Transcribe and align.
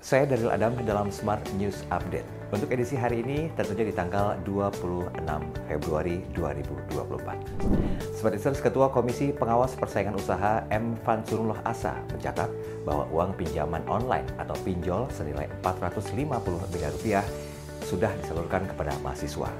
Saya 0.00 0.24
Daryl 0.24 0.48
Adam 0.48 0.72
dalam 0.88 1.12
Smart 1.12 1.44
News 1.60 1.84
Update. 1.92 2.24
Untuk 2.48 2.72
edisi 2.72 2.96
hari 2.96 3.20
ini 3.20 3.52
tentunya 3.52 3.84
di 3.84 3.92
tanggal 3.92 4.32
26 4.48 5.12
Februari 5.68 6.24
2024. 6.32 8.16
Seperti 8.16 8.36
itu, 8.40 8.64
Ketua 8.64 8.88
Komisi 8.88 9.28
Pengawas 9.28 9.76
Persaingan 9.76 10.16
Usaha 10.16 10.64
M. 10.72 10.96
Fansurullah 11.04 11.60
Asa 11.68 12.00
mencatat 12.16 12.48
bahwa 12.88 13.04
uang 13.12 13.36
pinjaman 13.36 13.84
online 13.92 14.24
atau 14.40 14.56
pinjol 14.64 15.04
senilai 15.12 15.44
450 15.60 16.16
miliar 16.72 16.96
rupiah 16.96 17.24
sudah 17.84 18.08
disalurkan 18.24 18.64
kepada 18.72 18.96
mahasiswa. 19.04 19.52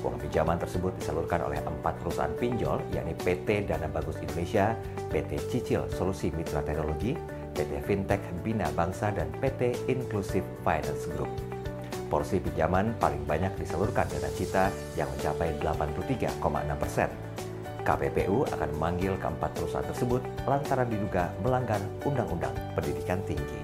Uang 0.00 0.16
pinjaman 0.16 0.56
tersebut 0.56 0.96
disalurkan 0.96 1.44
oleh 1.44 1.60
empat 1.60 2.00
perusahaan 2.00 2.32
pinjol, 2.40 2.80
yakni 2.96 3.12
PT 3.12 3.68
Dana 3.68 3.92
Bagus 3.92 4.16
Indonesia, 4.24 4.72
PT 5.12 5.36
Cicil 5.52 5.84
Solusi 5.92 6.32
Mitra 6.32 6.64
Teknologi, 6.64 7.12
PT 7.52 7.84
Fintech 7.84 8.20
Bina 8.40 8.68
Bangsa 8.72 9.12
dan 9.12 9.28
PT 9.38 9.88
Inclusive 9.88 10.44
Finance 10.64 11.08
Group. 11.12 11.30
Porsi 12.12 12.36
pinjaman 12.40 12.92
paling 13.00 13.24
banyak 13.24 13.56
disalurkan 13.56 14.04
dana 14.12 14.28
cita 14.36 14.68
yang 15.00 15.08
mencapai 15.16 15.56
83,6 15.64 16.36
persen. 16.76 17.08
KPPU 17.82 18.46
akan 18.46 18.70
memanggil 18.78 19.18
keempat 19.18 19.50
perusahaan 19.58 19.86
tersebut 19.86 20.22
lantaran 20.46 20.86
diduga 20.86 21.34
melanggar 21.42 21.82
Undang-Undang 22.06 22.54
Pendidikan 22.78 23.18
Tinggi. 23.26 23.60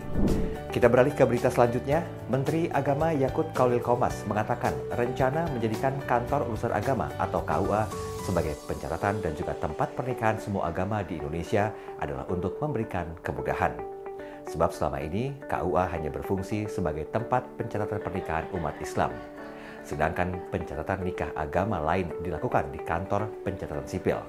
Kita 0.74 0.90
beralih 0.90 1.14
ke 1.14 1.22
berita 1.22 1.48
selanjutnya. 1.48 2.02
Menteri 2.26 2.66
Agama 2.74 3.14
Yakut 3.14 3.46
Kaulil 3.54 3.78
Komas 3.78 4.26
mengatakan 4.26 4.74
rencana 4.90 5.46
menjadikan 5.54 5.94
kantor 6.10 6.50
urusan 6.50 6.74
agama 6.74 7.06
atau 7.16 7.40
KUA 7.46 7.82
sebagai 8.28 8.52
pencatatan 8.68 9.24
dan 9.24 9.32
juga 9.32 9.56
tempat 9.56 9.96
pernikahan 9.96 10.36
semua 10.36 10.68
agama 10.68 11.00
di 11.00 11.16
Indonesia 11.16 11.72
adalah 11.96 12.28
untuk 12.28 12.60
memberikan 12.60 13.16
kemudahan. 13.24 13.72
Sebab 14.52 14.68
selama 14.68 15.00
ini 15.00 15.32
KUA 15.48 15.84
hanya 15.96 16.12
berfungsi 16.12 16.68
sebagai 16.68 17.08
tempat 17.08 17.48
pencatatan 17.56 18.04
pernikahan 18.04 18.44
umat 18.52 18.76
Islam 18.84 19.16
sedangkan 19.88 20.36
pencatatan 20.52 21.00
nikah 21.00 21.32
agama 21.32 21.80
lain 21.80 22.12
dilakukan 22.20 22.68
di 22.68 22.80
kantor 22.84 23.24
pencatatan 23.40 23.88
sipil. 23.88 24.20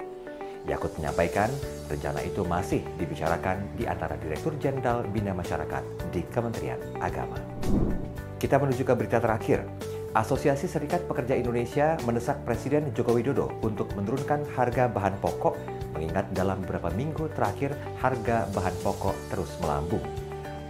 Yakut 0.63 0.95
menyampaikan 0.95 1.51
rencana 1.91 2.23
itu 2.23 2.47
masih 2.47 2.83
dibicarakan 2.95 3.63
di 3.75 3.83
antara 3.83 4.15
Direktur 4.15 4.55
Jenderal 4.59 5.03
Bina 5.11 5.35
Masyarakat 5.35 6.11
di 6.15 6.23
Kementerian 6.31 6.79
Agama. 7.03 7.35
Kita 8.39 8.55
menuju 8.55 8.87
ke 8.87 8.93
berita 8.95 9.19
terakhir. 9.19 9.67
Asosiasi 10.17 10.65
Serikat 10.65 11.05
Pekerja 11.05 11.37
Indonesia 11.37 11.93
mendesak 12.01 12.41
Presiden 12.41 12.89
Joko 12.97 13.13
Widodo 13.13 13.53
untuk 13.61 13.93
menurunkan 13.93 14.41
harga 14.57 14.89
bahan 14.89 15.13
pokok 15.21 15.53
mengingat 15.93 16.25
dalam 16.33 16.65
beberapa 16.65 16.89
minggu 16.97 17.29
terakhir 17.37 17.77
harga 18.01 18.49
bahan 18.49 18.73
pokok 18.81 19.13
terus 19.29 19.53
melambung. 19.61 20.01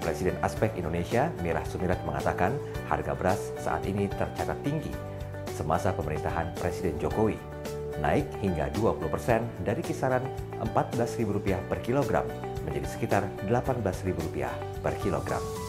Presiden 0.03 0.35
Aspek 0.43 0.75
Indonesia, 0.75 1.31
Mirah 1.39 1.63
Sumirat 1.71 2.03
mengatakan 2.03 2.51
harga 2.91 3.15
beras 3.15 3.55
saat 3.63 3.83
ini 3.87 4.11
tercatat 4.11 4.59
tinggi 4.59 4.91
semasa 5.55 5.95
pemerintahan 5.95 6.55
Presiden 6.59 6.99
Jokowi, 6.99 7.35
naik 8.03 8.27
hingga 8.43 8.71
20% 8.75 9.07
persen 9.07 9.43
dari 9.63 9.79
kisaran 9.79 10.23
Rp14.000 10.71 11.63
per 11.67 11.79
kilogram 11.79 12.27
menjadi 12.67 12.87
sekitar 12.87 13.23
Rp18.000 13.47 14.19
per 14.83 14.95
kilogram. 14.99 15.68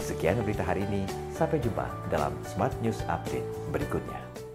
Sekian 0.00 0.40
berita 0.44 0.64
hari 0.66 0.84
ini, 0.88 1.04
sampai 1.32 1.60
jumpa 1.60 1.88
dalam 2.12 2.32
Smart 2.44 2.74
News 2.84 3.00
Update 3.08 3.46
berikutnya. 3.72 4.49